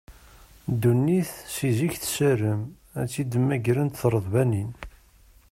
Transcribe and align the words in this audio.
Ddunit, 0.73 1.31
seg 1.55 1.71
zik 1.77 1.93
tessaram, 1.97 2.61
ad 3.01 3.07
tt-id-mmagrent 3.07 3.99
treḍbanin. 4.01 4.71